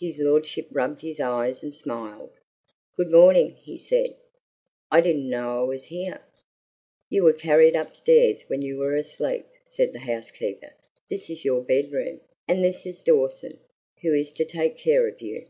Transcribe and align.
His 0.00 0.18
lordship 0.18 0.66
rubbed 0.72 1.02
his 1.02 1.20
eyes 1.20 1.62
and 1.62 1.72
smiled. 1.72 2.32
"Good 2.96 3.08
morning," 3.12 3.52
he 3.62 3.78
said. 3.78 4.16
"I 4.90 5.00
didn't 5.00 5.30
know 5.30 5.60
I 5.60 5.62
was 5.62 5.84
here." 5.84 6.22
"You 7.08 7.22
were 7.22 7.32
carried 7.34 7.76
upstairs 7.76 8.42
when 8.48 8.62
you 8.62 8.78
were 8.78 8.96
asleep," 8.96 9.46
said 9.64 9.92
the 9.92 10.00
housekeeper. 10.00 10.74
"This 11.08 11.30
is 11.30 11.44
your 11.44 11.62
bedroom, 11.62 12.20
and 12.48 12.64
this 12.64 12.84
is 12.84 13.04
Dawson, 13.04 13.60
who 14.02 14.12
is 14.12 14.32
to 14.32 14.44
take 14.44 14.76
care 14.76 15.06
of 15.06 15.20
you." 15.20 15.46